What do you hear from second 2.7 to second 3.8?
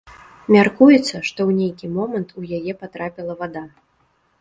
патрапіла вада.